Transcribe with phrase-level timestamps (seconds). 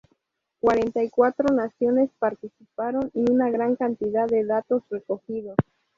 [0.59, 5.55] Cuarenta y cuatro naciones participaron, y una gran cantidad de datos recogidos.